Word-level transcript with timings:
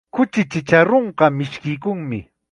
Kuchi 0.17 0.41
chacharunqa 0.53 1.25
mishkiykunmi. 1.37 2.19